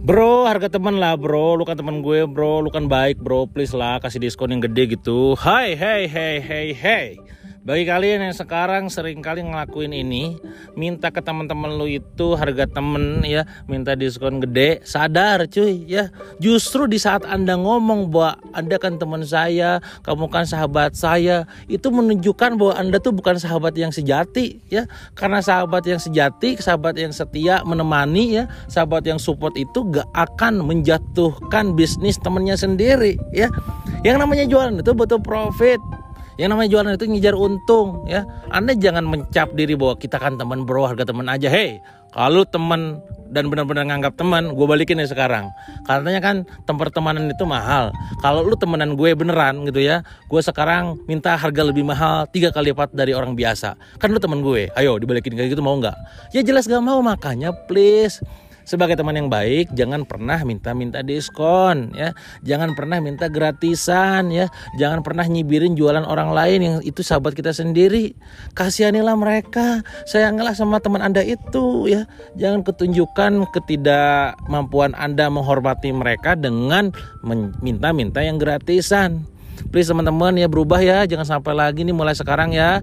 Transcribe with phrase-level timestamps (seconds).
[0.00, 3.76] Bro, harga teman lah bro, lu kan teman gue bro, lu kan baik bro, please
[3.76, 5.36] lah kasih diskon yang gede gitu.
[5.36, 7.20] Hai, hey, hey, hey, hey.
[7.60, 10.40] Bagi kalian yang sekarang sering kali ngelakuin ini,
[10.80, 16.08] minta ke teman-teman lu itu harga temen ya, minta diskon gede, sadar cuy ya.
[16.40, 21.92] Justru di saat Anda ngomong bahwa Anda kan teman saya, kamu kan sahabat saya, itu
[21.92, 24.88] menunjukkan bahwa Anda tuh bukan sahabat yang sejati ya.
[25.12, 30.64] Karena sahabat yang sejati, sahabat yang setia menemani ya, sahabat yang support itu gak akan
[30.64, 33.52] menjatuhkan bisnis temennya sendiri ya.
[34.00, 35.99] Yang namanya jualan itu butuh profit
[36.40, 38.24] yang namanya jualan itu ngejar untung ya.
[38.48, 41.52] Anda jangan mencap diri bahwa kita kan teman bro, harga teman aja.
[41.52, 41.84] Hei,
[42.16, 45.52] kalau teman dan benar-benar nganggap teman, gue balikin ya sekarang.
[45.84, 47.92] Katanya kan tempat pertemanan itu mahal.
[48.24, 50.00] Kalau lu temenan gue beneran gitu ya,
[50.32, 53.76] gue sekarang minta harga lebih mahal tiga kali lipat dari orang biasa.
[54.00, 55.94] Kan lu teman gue, ayo dibalikin kayak gitu mau nggak?
[56.32, 58.24] Ya jelas gak mau makanya please
[58.70, 62.14] sebagai teman yang baik jangan pernah minta-minta diskon ya.
[62.46, 64.46] Jangan pernah minta gratisan ya.
[64.78, 68.14] Jangan pernah nyibirin jualan orang lain yang itu sahabat kita sendiri.
[68.54, 72.06] Kasihanilah mereka sayangilah sama teman anda itu ya.
[72.38, 76.94] Jangan ketunjukkan ketidakmampuan anda menghormati mereka dengan
[77.58, 79.26] minta-minta yang gratisan.
[79.74, 81.02] Please teman-teman ya berubah ya.
[81.10, 82.78] Jangan sampai lagi nih mulai sekarang ya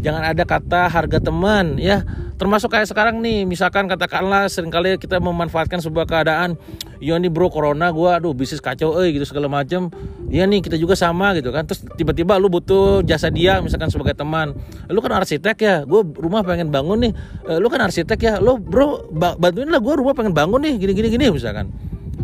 [0.00, 2.04] jangan ada kata harga teman ya.
[2.40, 6.56] Termasuk kayak sekarang nih misalkan katakanlah sering kali kita memanfaatkan sebuah keadaan
[6.96, 9.92] iya nih bro corona gue aduh bisnis kacau eh gitu segala macam
[10.32, 11.68] iya nih kita juga sama gitu kan.
[11.68, 14.56] Terus tiba-tiba lu butuh jasa dia misalkan sebagai teman.
[14.88, 15.76] Lu kan arsitek ya?
[15.84, 17.12] Gue rumah pengen bangun nih.
[17.44, 18.34] Eh, lu kan arsitek ya?
[18.40, 21.68] Lu bro bantuin lah gue rumah pengen bangun nih gini gini gini misalkan.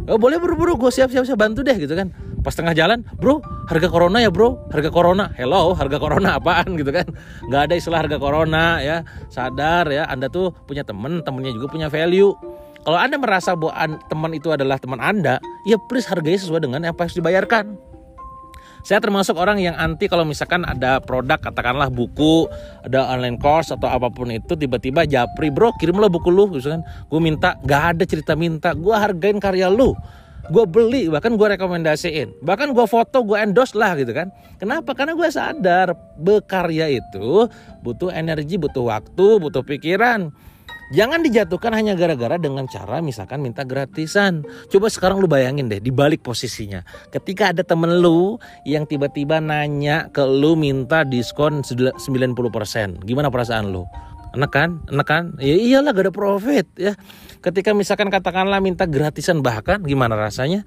[0.08, 2.08] Oh boleh bro gue siap siap siap bantu deh gitu kan
[2.46, 4.70] pas tengah jalan bro harga corona ya bro.
[4.70, 5.34] Harga corona.
[5.34, 6.74] Hello harga corona apaan?
[6.80, 7.10] gitu kan.
[7.50, 9.02] Nggak ada istilah harga corona ya.
[9.26, 10.06] Sadar ya.
[10.06, 12.30] Anda tuh punya temen temennya juga punya value.
[12.86, 16.94] Kalau anda merasa bahwa teman itu adalah teman anda ya please hargai sesuai dengan yang
[16.94, 17.74] harus dibayarkan.
[18.86, 22.46] Saya termasuk orang yang anti kalau misalkan ada produk katakanlah buku
[22.86, 26.46] ada online course atau apa pun itu tiba-tiba japri bro kirimlah buku lu.
[26.54, 27.58] Gitu kan gue minta.
[27.66, 28.70] Gak ada cerita minta.
[28.78, 29.98] Gue hargain karya lu
[30.50, 35.14] gue beli bahkan gue rekomendasiin bahkan gue foto gue endorse lah gitu kan kenapa karena
[35.14, 37.50] gue sadar berkarya itu
[37.82, 40.30] butuh energi butuh waktu butuh pikiran
[40.94, 44.46] Jangan dijatuhkan hanya gara-gara dengan cara misalkan minta gratisan.
[44.70, 46.86] Coba sekarang lu bayangin deh dibalik posisinya.
[47.10, 51.98] Ketika ada temen lu yang tiba-tiba nanya ke lu minta diskon 90%.
[53.02, 53.82] Gimana perasaan lu?
[54.34, 54.70] Enak kan?
[54.90, 55.24] Enak kan?
[55.38, 56.98] Ya iyalah gak ada profit ya.
[57.44, 60.66] Ketika misalkan katakanlah minta gratisan bahkan gimana rasanya?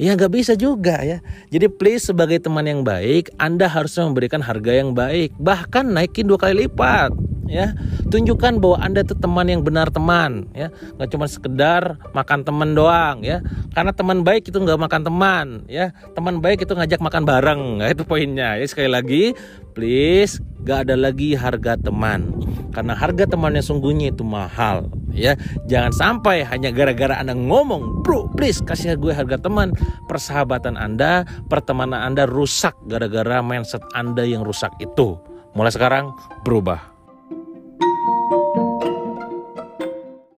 [0.00, 1.20] Ya nggak bisa juga ya.
[1.52, 5.36] Jadi please sebagai teman yang baik anda harus memberikan harga yang baik.
[5.36, 7.12] Bahkan naikin dua kali lipat
[7.44, 7.76] ya.
[8.08, 10.72] Tunjukkan bahwa anda itu teman yang benar teman ya.
[10.96, 13.44] Nggak cuma sekedar makan teman doang ya.
[13.76, 15.92] Karena teman baik itu nggak makan teman ya.
[16.16, 17.62] Teman baik itu ngajak makan bareng.
[17.84, 18.64] Ya, itu poinnya ya.
[18.64, 19.36] Sekali lagi
[19.76, 22.36] please gak ada lagi harga teman
[22.70, 25.34] karena harga teman yang sungguhnya itu mahal ya.
[25.66, 29.74] Jangan sampai hanya gara-gara anda ngomong bro please kasih gue harga teman.
[30.06, 35.18] Persahabatan anda pertemanan anda rusak gara-gara mindset anda yang rusak itu.
[35.54, 36.14] Mulai sekarang
[36.46, 36.99] berubah